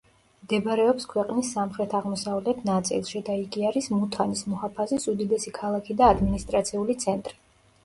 [0.43, 7.41] მდებარეობს ქვეყნის სამხრეთ-აღმოსავლეთ ნაწილში და იგი არის მუთანის მუჰაფაზის უდიდესი ქალაქი და ადმინისტრაციული ცენტრი.